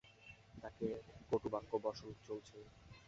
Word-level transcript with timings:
তাঁকে 0.57 0.87
কটুবাক্য 1.29 1.71
বর্ষণ 1.83 2.09
চলছেই। 2.27 2.65